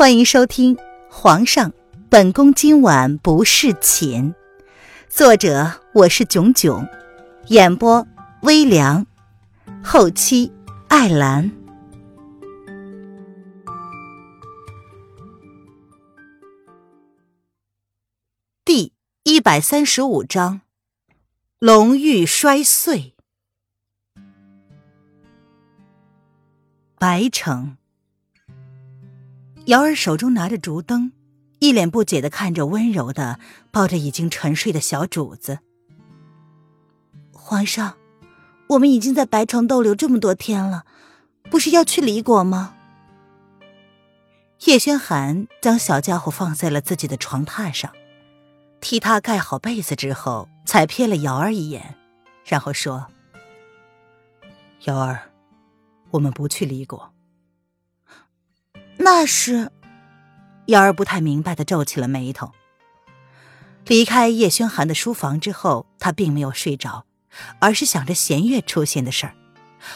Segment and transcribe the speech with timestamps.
[0.00, 0.76] 欢迎收听
[1.10, 1.74] 《皇上，
[2.08, 4.32] 本宫今晚不侍寝》，
[5.10, 6.88] 作者我是囧囧，
[7.48, 8.06] 演播
[8.40, 9.06] 微凉，
[9.84, 10.50] 后期
[10.88, 11.50] 艾兰。
[18.64, 18.94] 第
[19.24, 20.62] 一百三十五章，
[21.58, 23.14] 龙玉摔碎。
[26.98, 27.76] 白城。
[29.70, 31.12] 瑶儿手中拿着竹灯，
[31.60, 33.38] 一脸不解的看着温柔的
[33.70, 35.60] 抱着已经沉睡的小主子。
[37.30, 37.96] 皇上，
[38.70, 40.84] 我们已经在白城逗留这么多天了，
[41.52, 42.74] 不是要去离国吗？
[44.64, 47.92] 叶轩寒将小家伙放在了自己的床榻上，
[48.80, 51.94] 替他盖好被子之后，才瞥了瑶儿一眼，
[52.44, 53.06] 然后说
[54.86, 55.30] ：“瑶儿，
[56.10, 57.12] 我们不去离国。”
[59.02, 59.72] 那是，
[60.66, 62.52] 瑶儿不太明白的皱起了眉头。
[63.86, 67.06] 离开叶轩寒的书房之后，他并没有睡着，
[67.60, 69.34] 而是想着弦月出现的事儿。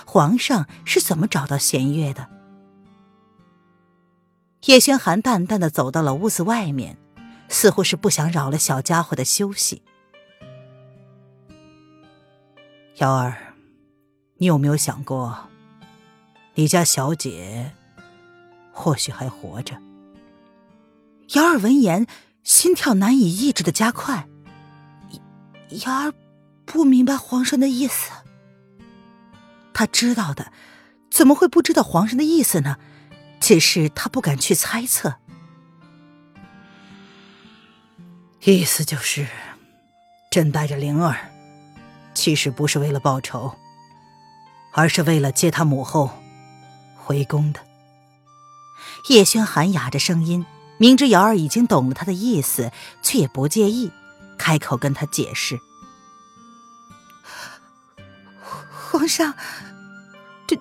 [0.07, 2.31] 皇上是怎么找到弦月的？
[4.65, 6.97] 叶轩寒淡淡的走到了屋子外面，
[7.51, 9.83] 似乎是不想扰了小家伙的休息。
[12.97, 13.37] 瑶儿，
[14.39, 15.51] 你有没有想过，
[16.55, 17.75] 你家小姐？
[18.75, 19.79] 或许还活着。
[21.35, 22.07] 瑶儿闻言，
[22.43, 24.29] 心跳难以抑制的加快。
[25.85, 26.13] 瑶儿
[26.67, 28.11] 不明白皇上的意思。
[29.73, 30.53] 他知道的，
[31.11, 32.77] 怎么会不知道皇上的意思呢？
[33.41, 35.15] 只是他不敢去猜测。
[38.45, 39.27] 意思就是，
[40.31, 41.17] 朕带着灵儿，
[42.13, 43.55] 其实不是为了报仇，
[44.73, 46.11] 而是为了接他母后
[46.97, 47.61] 回宫的。
[49.09, 50.47] 叶轩寒哑着声音，
[50.79, 53.93] 明知瑶儿已经懂了他的意思，却也不介意，
[54.39, 55.61] 开口跟他解释
[58.91, 59.35] ：“皇上，
[60.47, 60.57] 这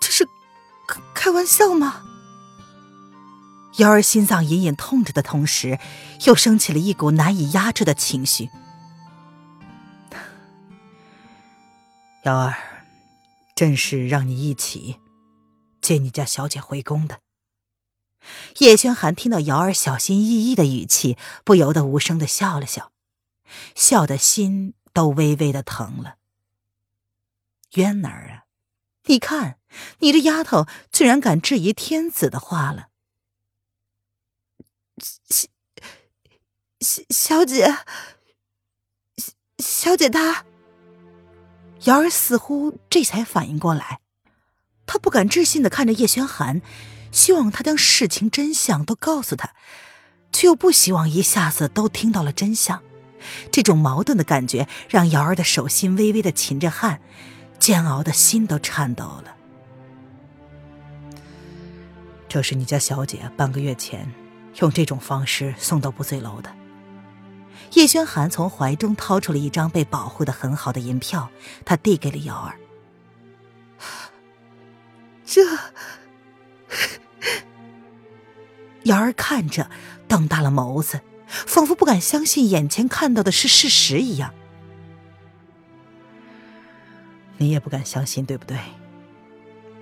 [0.00, 0.24] 这是
[0.88, 2.02] 开开玩笑吗？”
[3.78, 5.78] 瑶儿心脏隐隐痛着的同时，
[6.26, 8.50] 又升起了一股难以压制的情绪。
[12.24, 12.54] 瑶儿，
[13.54, 14.96] 朕是让你一起
[15.80, 17.20] 接你家小姐回宫的。
[18.58, 22.92] 叶轩寒听到瑶儿小心翼翼的语气，不由得无声的笑了笑，
[23.74, 26.16] 笑的心都微微的疼了。
[27.74, 28.44] 渊儿啊，
[29.04, 29.58] 你看，
[30.00, 32.88] 你这丫头居然敢质疑天子的话了。
[35.30, 35.48] 小
[36.80, 37.76] 小小姐，
[39.58, 40.44] 小姐她，
[41.84, 44.00] 瑶儿似乎这才反应过来，
[44.84, 46.60] 她不敢置信的看着叶轩寒。
[47.12, 49.52] 希望他将事情真相都告诉他，
[50.32, 52.82] 却又不希望一下子都听到了真相。
[53.50, 57.00] 这种矛盾的感觉让瑶儿的手心微微的噙着汗，
[57.58, 59.36] 煎熬的心都颤抖了。
[62.28, 64.10] 这是你家小姐半个月前
[64.60, 66.50] 用这种方式送到不醉楼的。
[67.74, 71.28] 叶轩寒从怀中掏出了一张被保护的很好的银票，
[71.64, 72.56] 他递给了瑶儿。
[75.26, 75.42] 这。
[78.84, 79.70] 瑶儿看着，
[80.08, 84.34] 瞪大了眸子，仿佛不敢相信眼前看到的是事实一样。
[87.38, 88.58] 你也不敢相信，对不对？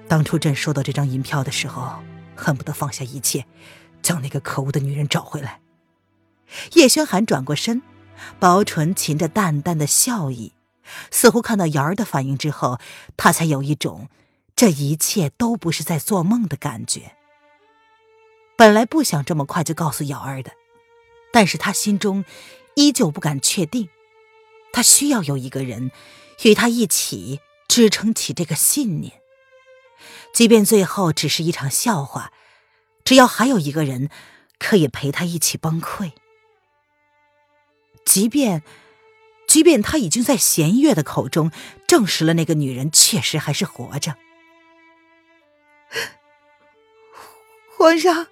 [0.07, 1.99] 当初朕收到这张银票的时候，
[2.35, 3.45] 恨不得放下一切，
[4.01, 5.61] 将那个可恶的女人找回来。
[6.75, 7.83] 叶轩寒转过身，
[8.39, 10.53] 薄唇噙着淡淡的笑意，
[11.11, 12.79] 似乎看到瑶儿的反应之后，
[13.17, 14.09] 他才有一种
[14.57, 17.17] 这一切都不是在做梦的感觉。
[18.59, 20.51] 本来不想这么快就告诉瑶儿的，
[21.33, 22.25] 但是他心中
[22.75, 23.89] 依旧不敢确定，
[24.73, 25.93] 他需要有一个人
[26.43, 29.23] 与他一起支撑起这个信念，
[30.35, 32.33] 即便最后只是一场笑话，
[33.05, 34.11] 只要还有一个人
[34.59, 36.11] 可以陪他一起崩溃，
[38.05, 38.65] 即便，
[39.47, 41.53] 即便他已经在弦月的口中
[41.87, 44.17] 证实了那个女人确实还是活着，
[47.77, 48.27] 皇上。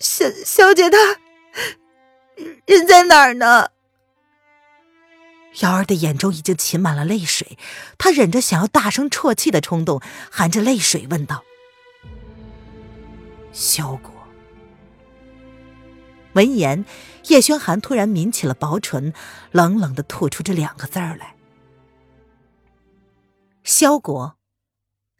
[0.00, 0.98] 小小姐，她
[2.66, 3.68] 人在哪儿呢？
[5.60, 7.58] 瑶儿的眼中已经噙满了泪水，
[7.98, 10.00] 她忍着想要大声啜泣的冲动，
[10.30, 11.44] 含着泪水问道
[13.52, 14.10] ：“萧国。”
[16.32, 16.86] 闻言，
[17.26, 19.12] 叶轩寒突然抿起了薄唇，
[19.50, 21.34] 冷冷的吐出这两个字儿来
[23.64, 24.36] ：“萧国，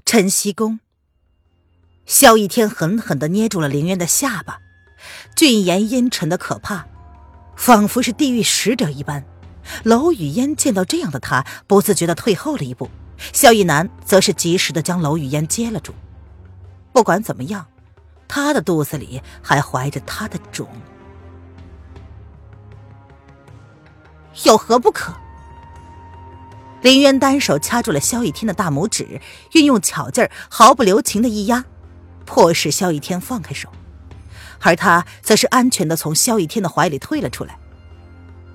[0.07, 0.81] 晨曦宫。”
[2.07, 4.61] 萧逸天狠狠的捏住了林渊的下巴，
[5.35, 6.87] 俊颜阴沉的可怕，
[7.57, 9.25] 仿佛是地狱使者一般。
[9.85, 12.91] 娄雨嫣见到这样的他，不自觉地退后了一步。
[13.33, 15.95] 萧逸南则是及时地将娄雨嫣接了住。
[16.93, 17.67] 不管怎么样，
[18.27, 20.67] 他的肚子里还怀着他的种，
[24.45, 25.15] 有何不可？
[26.81, 29.21] 林渊单手掐住了萧逸天的大拇指，
[29.53, 31.65] 运用巧劲儿，毫不留情的一压。
[32.25, 33.69] 迫使萧逸天放开手，
[34.61, 37.59] 而他则是安全的从萧逸天的怀里退了出来。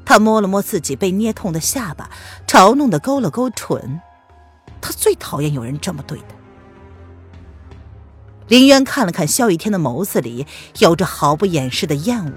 [0.06, 2.10] 他摸了摸自己被捏痛的下巴，
[2.48, 4.00] 嘲弄的勾了勾唇。
[4.80, 6.25] 他最讨厌有人这么对他。
[8.48, 10.46] 林渊看了看萧逸天的眸子里
[10.78, 12.31] 有着毫不掩饰的厌恶，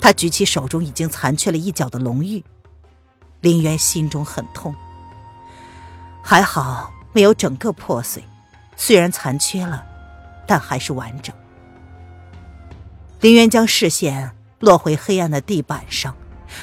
[0.00, 2.44] 他举起手中已经残缺了一角的龙玉。
[3.40, 4.74] 林渊心中很痛，
[6.22, 8.24] 还好没有整个破碎，
[8.76, 9.86] 虽然残缺了。
[10.44, 11.34] 但还是完整。
[13.22, 16.16] 林渊将视线落回黑暗的地板上，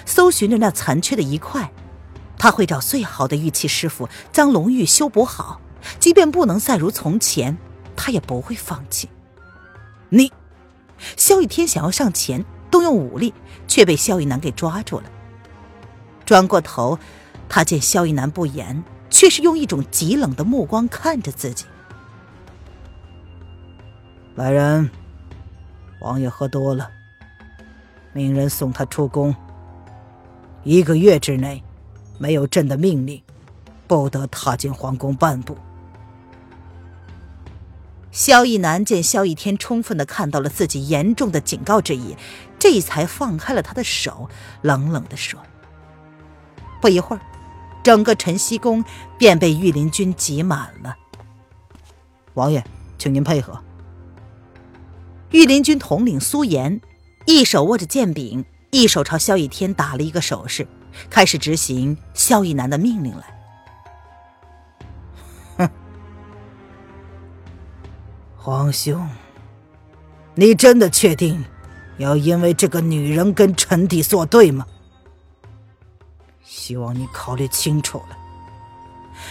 [0.05, 1.71] 搜寻着那残缺的一块。
[2.37, 5.61] 他会找最好的玉器师傅将龙玉修补好，
[5.99, 7.57] 即便不能再如从前，
[7.95, 9.07] 他也不会放弃。
[10.09, 10.33] 你，
[11.15, 13.33] 萧逸天想要上前动用武力，
[13.65, 15.05] 却被萧逸南给抓住了。
[16.25, 16.99] 转过头，
[17.47, 21.63] 他见萧逸南不言，却是用一种极冷的目光看着自己。
[24.35, 24.89] 来人，
[25.99, 26.89] 王爷喝多了，
[28.13, 29.35] 命人送他出宫。
[30.63, 31.63] 一个月之内，
[32.17, 33.21] 没有朕的命令，
[33.87, 35.57] 不得踏进皇宫半步。
[38.11, 42.17] 萧逸南见萧逸天充分的看到了自己严重的警告之意，
[42.57, 44.29] 这才放开了他的手，
[44.61, 45.39] 冷冷的说
[46.81, 47.21] ：“不一会儿，
[47.83, 48.83] 整个晨曦宫
[49.17, 50.97] 便被御林军挤满了。
[52.33, 52.63] 王爷，
[52.97, 53.61] 请您配合。”
[55.31, 56.81] 御林军统领苏岩，
[57.25, 60.67] 一手握着剑柄，一手朝萧逸天打了一个手势，
[61.07, 63.39] 开始执行萧逸南的命令来。
[65.57, 65.69] 哼，
[68.35, 69.07] 皇兄，
[70.33, 71.45] 你真的确定
[71.97, 74.65] 要因为这个女人跟臣弟作对吗？
[76.43, 78.17] 希望你考虑清楚了。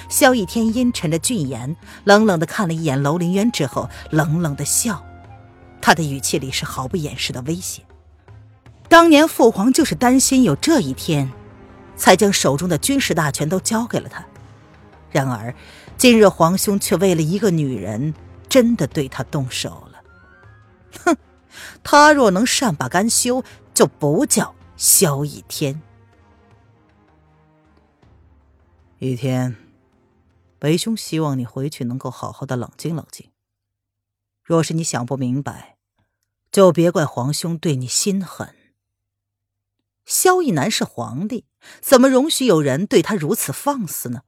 [0.08, 1.74] 萧逸天阴沉着俊颜，
[2.04, 5.04] 冷冷的看了一眼楼凌渊之后，冷冷的笑。
[5.88, 7.82] 他的语气里是毫不掩饰的威胁。
[8.90, 11.32] 当年父皇就是担心有这一天，
[11.96, 14.22] 才将手中的军事大权都交给了他。
[15.10, 15.54] 然而，
[15.96, 18.12] 今日皇兄却为了一个女人，
[18.50, 20.02] 真的对他动手了。
[21.06, 21.16] 哼，
[21.82, 23.42] 他若能善罢甘休，
[23.72, 25.80] 就不叫萧逸天。
[28.98, 29.56] 一天，
[30.60, 33.30] 为兄希望你回去能够好好的冷静冷静。
[34.44, 35.77] 若是你想不明白，
[36.50, 38.54] 就别怪皇兄对你心狠。
[40.06, 41.44] 萧逸南是皇帝，
[41.80, 44.22] 怎么容许有人对他如此放肆呢？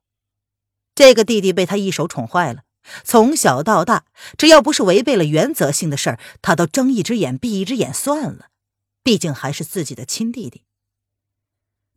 [0.94, 2.64] 这个弟弟被他一手宠坏了，
[3.04, 4.04] 从小到大，
[4.36, 8.48] 只要不是违背了原则性的事儿，他都睁一只眼闭一只眼算了。
[9.02, 10.64] 毕竟还是自己的亲弟弟。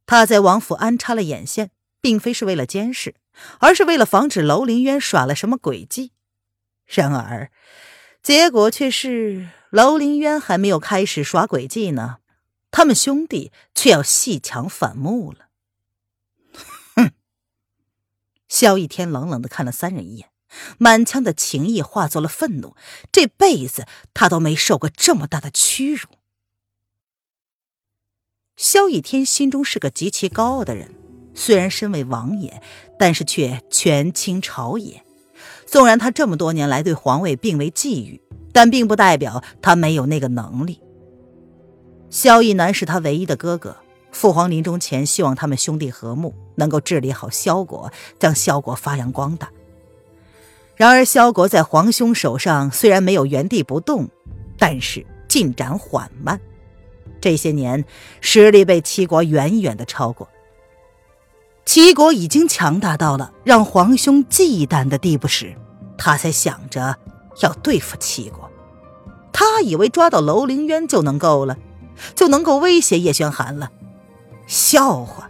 [0.06, 3.16] 他在王府安插了眼线，并非是为了监视，
[3.60, 6.12] 而是为了防止楼凌渊耍了什么诡计。
[6.86, 7.52] 然而。
[8.22, 12.18] 结果却是，楼凌渊还没有开始耍诡计呢，
[12.70, 15.48] 他们兄弟却要戏强反目了。
[16.96, 17.10] 哼！
[18.48, 20.30] 萧逸天冷冷的看了三人一眼，
[20.78, 22.76] 满腔的情意化作了愤怒。
[23.12, 26.08] 这辈子他都没受过这么大的屈辱。
[28.56, 30.94] 萧逸天心中是个极其高傲的人，
[31.34, 32.62] 虽然身为王爷，
[33.00, 35.04] 但是却权倾朝野。
[35.74, 38.20] 纵然他这么多年来对皇位并未觊觎，
[38.52, 40.80] 但并不代表他没有那个能力。
[42.12, 43.76] 萧逸南是他唯一的哥哥，
[44.12, 49.50] 父皇临终前希望他们兄弟和睦，能够治理好萧国，将萧国发扬光大。
[50.76, 54.08] 然而萧国在皇兄手上虽然没有原地不动，
[54.60, 56.40] 但是进展缓慢。
[57.20, 57.84] 这些年
[58.22, 60.30] 实力被齐国远远的超过。
[61.66, 65.56] 齐国已经强大到了让皇兄忌惮的地步时，
[65.98, 66.98] 他才想着
[67.42, 68.50] 要对付齐国。
[69.32, 71.58] 他以为抓到楼凌渊就能够了，
[72.16, 73.72] 就能够威胁叶轩寒了。
[74.46, 75.30] 笑话！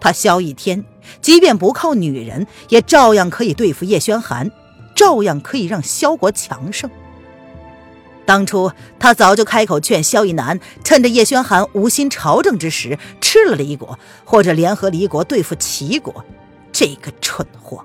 [0.00, 0.84] 他萧逸天，
[1.20, 4.50] 即便不靠女人，也照样可以对付叶轩寒，
[4.94, 6.90] 照样可以让萧国强盛。
[8.24, 16.24] 当初他早就开口劝萧逸南，趁着叶轩寒无心朝政之时吃了李国，或者联合离国对付齐国。
[16.72, 17.84] 这个蠢货！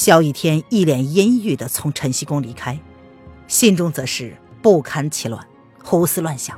[0.00, 2.78] 萧逸天一脸阴郁的从晨曦宫离开，
[3.48, 5.44] 心中则是不堪其乱，
[5.82, 6.56] 胡思乱想。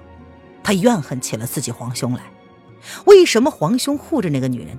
[0.62, 2.20] 他怨恨起了自己皇兄来。
[3.06, 4.78] 为什么皇兄护着那个女人？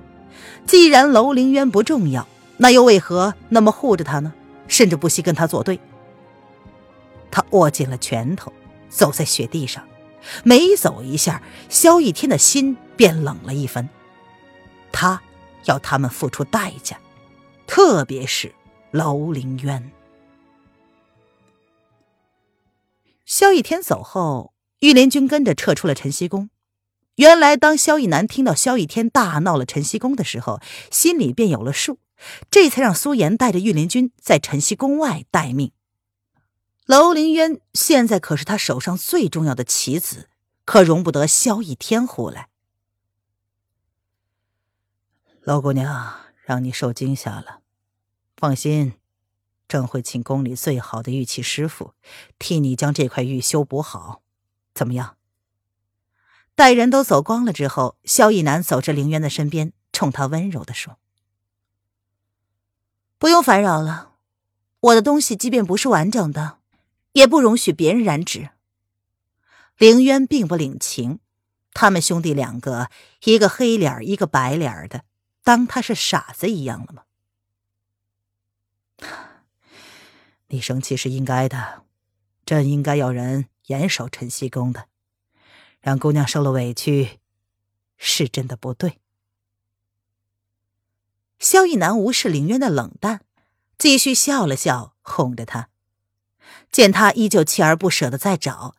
[0.64, 2.28] 既然楼凌渊不重要，
[2.58, 4.32] 那又为何那么护着她呢？
[4.68, 5.80] 甚至不惜跟她作对。
[7.32, 8.52] 他握紧了拳头，
[8.88, 9.82] 走在雪地上，
[10.44, 13.88] 每走一下，萧逸天的心便冷了一分。
[14.92, 15.20] 他
[15.64, 16.96] 要他们付出代价，
[17.74, 18.54] 特别是
[18.90, 19.90] 楼凌渊。
[23.24, 26.50] 萧逸天走后，御林军跟着撤出了晨曦宫。
[27.14, 30.60] 原来，当萧逸南听到萧逸天大闹了晨曦宫的时候，
[30.90, 31.98] 心里便有了数，
[32.50, 35.72] 这才让苏颜带着御林军在晨曦宫外待命。
[36.84, 40.28] 楼凌渊现在可是他手上最重要的棋子，
[40.66, 42.50] 可容不得萧逸天胡来。
[45.40, 47.61] 楼姑娘，让你受惊吓了，
[48.42, 48.94] 放心，
[49.68, 51.94] 朕会请宫里最好的玉器师傅，
[52.40, 54.20] 替你将这块玉修补好，
[54.74, 55.16] 怎么样？
[56.56, 60.98] 待人都走光了之后，萧逸南走至凌渊的身边，冲他温柔的说
[63.16, 64.14] ：“不用烦扰了，
[64.80, 66.58] 我的东西即便不是完整的，
[67.12, 68.50] 也不容许别人染指。”
[69.78, 71.20] 凌渊并不领情，
[71.72, 72.90] 他们兄弟两个，
[73.22, 75.04] 一个黑脸一个白脸的，
[75.44, 77.04] 当他是傻子一样了吗？
[80.48, 81.84] 你生气是应该的，
[82.44, 84.86] 朕应该要人严守晨曦宫的。
[85.80, 87.18] 让姑娘受了委屈，
[87.96, 89.00] 是真的不对。
[91.40, 93.24] 萧逸南无视凌渊的冷淡，
[93.76, 95.70] 继续笑了笑，哄着他。
[96.70, 98.76] 见他依旧锲而不舍的在找，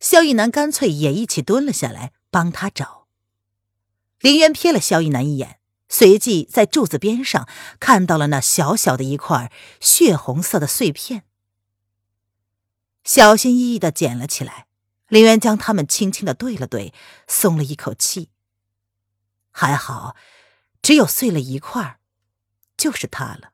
[0.00, 3.06] 萧逸南干脆也一起蹲了下来，帮他找。
[4.20, 11.24] 凌渊瞥了萧逸南一眼，随即在柱子边上看到了那小小的一块血红色的碎片，
[13.04, 14.66] 小心翼翼的捡了起来。
[15.08, 16.92] 林渊将他们轻轻的对了对，
[17.28, 18.30] 松了一口气。
[19.52, 20.16] 还好，
[20.82, 22.00] 只有碎了一块，
[22.76, 23.52] 就是他了。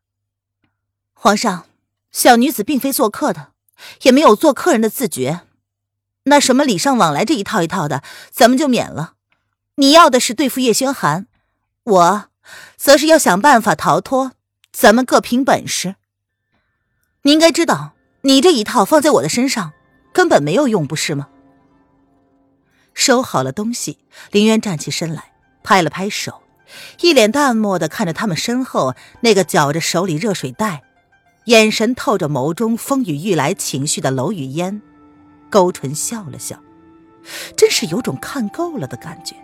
[1.13, 1.67] 皇上，
[2.11, 3.53] 小女子并非做客的，
[4.03, 5.43] 也没有做客人的自觉。
[6.25, 9.17] 那什么礼尚往来这一套一套的，咱们就免了。
[9.75, 11.27] 你要的是对付叶轩寒，
[11.85, 12.25] 我
[12.77, 14.33] 则是要想办法逃脱。
[14.73, 15.97] 咱们各凭本事。
[17.23, 19.73] 你应该知道，你这一套放在我的身上
[20.15, 21.29] 根本没有用，不是吗？
[22.95, 23.99] 收好了东西，
[24.31, 26.43] 林渊站起身来，拍了拍手，
[27.01, 30.83] 一脸淡漠的看着他们身后那个搅着手里热水袋，
[31.45, 34.81] 眼神透着眸中风雨欲来情绪的娄雨烟，
[35.51, 36.59] 勾唇笑了笑，
[37.57, 39.37] 真是有种看够了的感觉。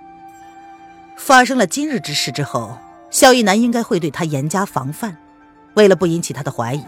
[1.18, 2.78] 发生了今日之事之后，
[3.10, 5.18] 萧逸南应该会对他严加防范，
[5.74, 6.84] 为了不引起他的怀疑，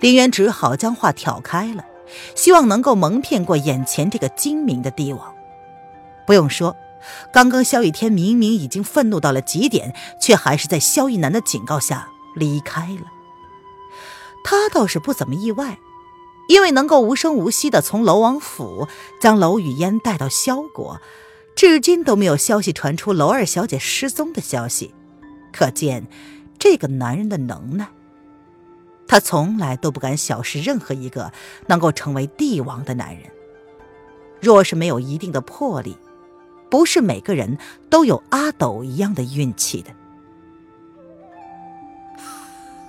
[0.00, 1.84] 林渊只好将话挑开了，
[2.34, 5.32] 希望能够蒙骗过眼前这个精明的帝王。
[6.26, 6.74] 不用说，
[7.32, 13.12] 刚刚萧逸天明明已经愤怒到了极点，却还是在萧逸南的警告下离开了。
[14.42, 15.78] 他倒是不怎么意外，
[16.48, 18.88] 因为能够无声无息的从楼王府
[19.20, 21.00] 将楼雨嫣带到萧国，
[21.54, 24.94] 至今都没有消息传出楼二小姐失踪的消息，
[25.52, 26.06] 可见
[26.58, 27.88] 这个男人的能耐。
[29.06, 31.32] 他从来都不敢小视任何一个
[31.66, 33.30] 能够成为帝王的男人，
[34.40, 35.96] 若是没有一定的魄力。
[36.70, 37.56] 不是每个人
[37.88, 39.92] 都有阿斗一样的运气的。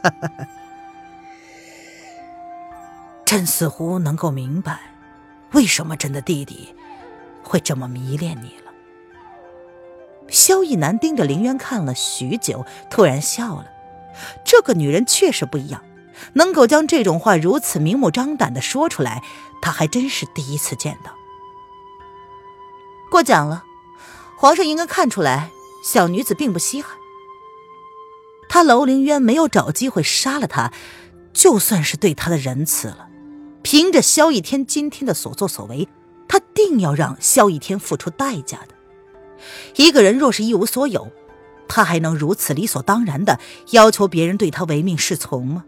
[0.01, 0.47] 哈哈哈，
[3.25, 4.79] 朕似乎能够明白，
[5.51, 6.73] 为什么朕的弟弟
[7.45, 8.73] 会这么迷恋你了。
[10.27, 13.67] 萧逸南盯着林渊看了许久，突然笑了。
[14.43, 15.83] 这个女人确实不一样，
[16.33, 19.23] 能够将这种话如此明目张胆的说出来，
[19.61, 21.13] 他还真是第一次见到。
[23.11, 23.63] 过奖了。
[24.37, 25.49] 皇上应该看出来，
[25.83, 26.97] 小女子并不稀罕。
[28.49, 30.73] 他楼凌渊没有找机会杀了他，
[31.33, 33.07] 就算是对他的仁慈了。
[33.63, 35.87] 凭着萧逸天今天的所作所为，
[36.27, 38.75] 他定要让萧逸天付出代价的。
[39.75, 41.11] 一个人若是一无所有，
[41.67, 43.39] 他还能如此理所当然的
[43.71, 45.65] 要求别人对他唯命是从吗？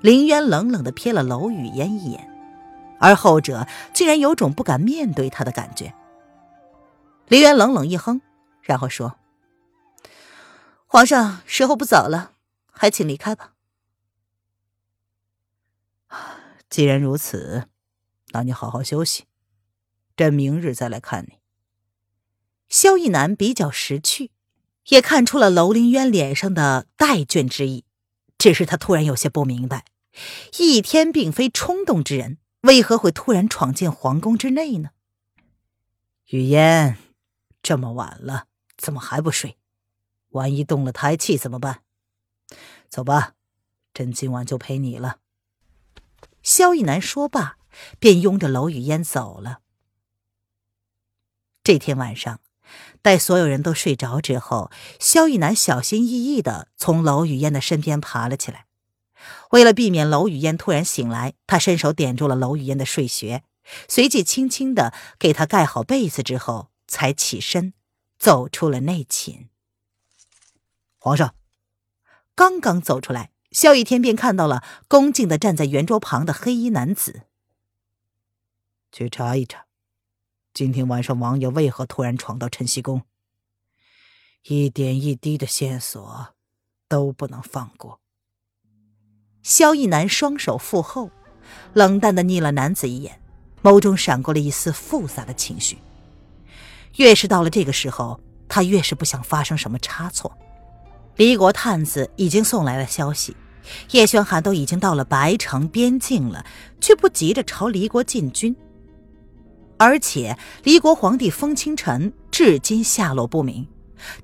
[0.00, 2.30] 林渊冷冷的瞥了楼雨嫣一眼，
[3.00, 5.94] 而后者竟然有种不敢面对他的感觉。
[7.28, 8.20] 林渊冷冷一哼，
[8.60, 9.16] 然后说
[10.86, 12.32] ：“皇上，时候不早了，
[12.70, 13.52] 还请离开吧。
[16.68, 17.64] 既然如此，
[18.34, 19.24] 那你好好休息，
[20.16, 21.38] 朕明日再来看你。”
[22.68, 24.32] 萧逸南比较识趣，
[24.88, 27.84] 也看出了楼凌渊脸上的待倦之意，
[28.36, 29.84] 只是他突然有些不明白，
[30.58, 34.90] 易天并非冲动之人，为何会突然闯进皇宫之内呢？
[36.26, 36.98] 雨烟，
[37.62, 39.56] 这么晚了，怎么还不睡？
[40.30, 41.82] 万一动了胎气怎么办？
[42.88, 43.34] 走吧，
[43.92, 45.20] 朕今晚就陪你了。
[46.42, 47.58] 萧逸南说罢，
[47.98, 49.60] 便拥着娄雨嫣走了。
[51.62, 52.40] 这天晚上，
[53.00, 58.66] 待所有人都睡着之后，萧逸南小心翼翼的从娄雨嫣的身边爬了起来。
[59.50, 63.44] 为了避免娄雨嫣突然醒来，他伸手点住了娄雨嫣的睡穴，
[63.88, 67.72] 随即轻轻的给她盖好被子之后，才起身
[68.18, 69.48] 走出了内寝。
[70.98, 71.34] 皇上
[72.34, 77.22] 刚刚走出来，萧逸天便看到了恭敬的站在圆桌旁的黑衣男子。
[78.94, 79.64] 去查一查。
[80.52, 83.02] 今天晚上，王爷为何突然闯到晨曦宫？
[84.44, 86.28] 一点一滴的线索
[86.88, 87.98] 都不能放过。
[89.42, 91.10] 萧逸南双手负后，
[91.72, 93.20] 冷淡的睨了男子一眼，
[93.64, 95.78] 眸中闪过了一丝复杂的情绪。
[96.94, 100.38] 越是到了这个时候，他越是不想发生什么差错。
[101.16, 103.36] 离国探子已经送来了消息，
[103.90, 106.46] 叶轩寒都已经到了白城边境了，
[106.80, 108.54] 却不急着朝离国进军。
[109.84, 113.68] 而且，离国皇帝封清晨至今下落不明，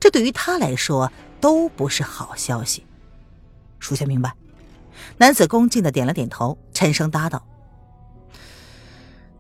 [0.01, 2.87] 这对于他来说都不是好消息。
[3.79, 4.33] 属下明白。
[5.19, 7.47] 男子恭敬的点了点头，沉声答道：“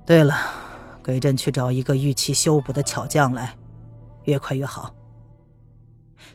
[0.05, 0.37] 对了，
[1.03, 3.57] 给朕去找一个玉器修补的巧匠来，
[4.25, 4.95] 越快越好。”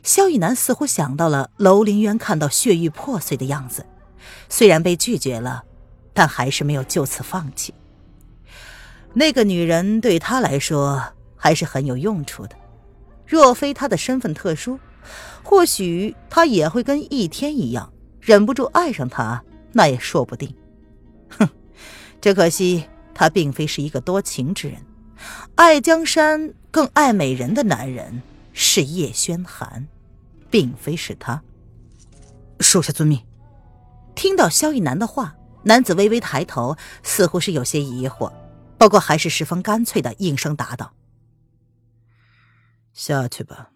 [0.02, 3.86] 萧逸南似乎想到了楼凌渊看到血玉破碎的样子，
[4.48, 5.62] 虽然被拒绝了，
[6.12, 7.72] 但还是没有就此放弃。
[9.18, 11.02] 那个女人对他来说
[11.36, 12.56] 还是很有用处的，
[13.26, 14.78] 若非他的身份特殊，
[15.42, 19.42] 或许他也会跟一天一样，忍不住爱上她，
[19.72, 20.54] 那也说不定。
[21.30, 21.48] 哼，
[22.20, 24.76] 只可惜他并非是一个多情之人，
[25.54, 28.20] 爱江山更爱美人的男人
[28.52, 29.88] 是叶轩寒，
[30.50, 31.42] 并非是他。
[32.60, 33.18] 属下遵命。
[34.14, 38.30] 听到萧逸南的话，男子微微抬头，似乎是有些疑惑。
[38.78, 40.94] 不过还是十分干脆的应声答道
[42.92, 43.72] ：“下去吧，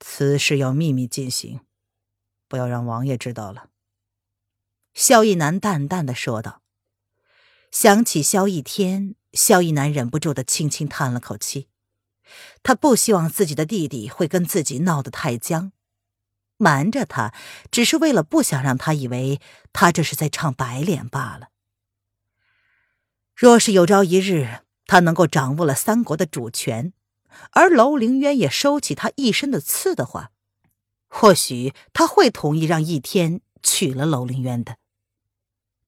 [0.00, 1.60] 此事要秘密进行，
[2.48, 3.70] 不要让王爷知道了。”
[4.92, 6.62] 萧逸南淡淡的说道。
[7.70, 11.68] 想起萧逸天，萧逸南忍不住的轻轻叹了口气。
[12.62, 15.72] 他不希望自己的弟弟会跟自己闹得太僵，
[16.56, 17.34] 瞒着他，
[17.72, 19.40] 只是为了不想让他以为
[19.72, 21.48] 他这是在唱白脸罢了。
[23.34, 26.92] 若是有朝一日他能够掌握了三国的主权，
[27.50, 30.30] 而楼凌渊也收起他一身的刺的话，
[31.08, 34.76] 或许他会同意让易天娶了楼凌渊的。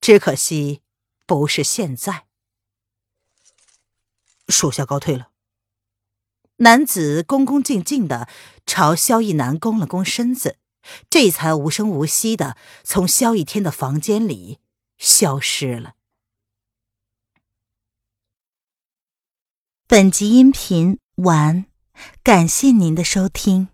[0.00, 0.82] 只可惜，
[1.26, 2.26] 不是现在。
[4.48, 5.30] 属下告退了。
[6.58, 8.28] 男子恭恭敬敬的
[8.64, 10.58] 朝萧逸南躬了躬身子，
[11.10, 14.58] 这才无声无息的从萧逸天的房间里
[14.96, 15.95] 消失了。
[19.88, 21.64] 本集音频完，
[22.24, 23.68] 感谢您的收听。